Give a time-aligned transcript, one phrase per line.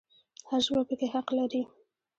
[0.49, 1.61] هر ژبه پکې حق لري